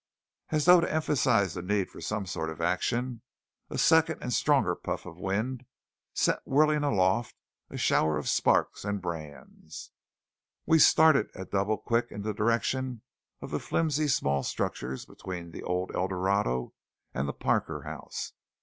[0.49, 3.21] As though to emphasize the need for some sort of action,
[3.69, 5.63] a second and stronger puff of wind
[6.15, 7.35] sent whirling aloft
[7.69, 9.91] a shower of sparks and brands.
[10.65, 13.03] We started at double quick in the direction
[13.41, 16.73] of the flimsy small structures between the old El Dorado
[17.13, 18.33] and the Parker House.